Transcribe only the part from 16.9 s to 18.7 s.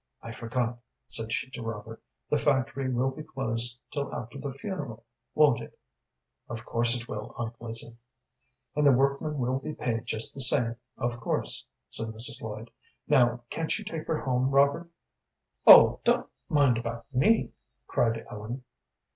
me," cried Ellen.